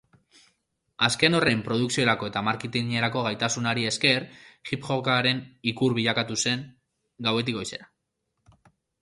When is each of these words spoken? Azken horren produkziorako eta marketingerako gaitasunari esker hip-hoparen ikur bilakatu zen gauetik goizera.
Azken 1.07 1.35
horren 1.39 1.59
produkziorako 1.67 2.29
eta 2.31 2.41
marketingerako 2.47 3.21
gaitasunari 3.27 3.85
esker 3.91 4.25
hip-hoparen 4.71 5.43
ikur 5.75 5.97
bilakatu 6.01 6.41
zen 6.47 6.65
gauetik 7.29 7.61
goizera. 7.61 7.91